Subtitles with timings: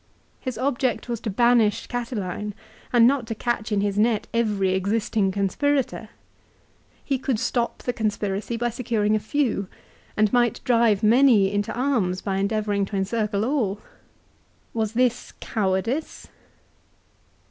[0.39, 2.55] His object was to banish Catiline,
[2.91, 5.59] and not to catch in his net every existing CICERO'S DEATH.
[5.59, 6.15] 299 conspirator.
[7.05, 9.67] He could stop the conspiracy by securing a few,
[10.17, 13.79] and might drive many into arms by endeavouring to encircle all.
[14.73, 16.29] Was this cowardice